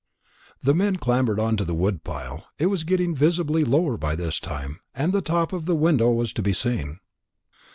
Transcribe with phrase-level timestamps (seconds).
[0.63, 2.47] The men clambered on to the wood pile.
[2.57, 6.33] It was getting visibly lower by this time, and the top of the window was
[6.33, 6.99] to be seen.